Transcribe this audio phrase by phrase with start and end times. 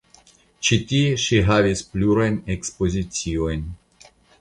[0.67, 3.73] Ĉi tie ŝi havis plurajn ekspoziciojn.